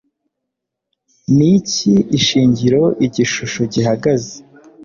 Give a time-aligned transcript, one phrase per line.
[1.35, 4.33] Niki Ishingiro Igishusho gihagaze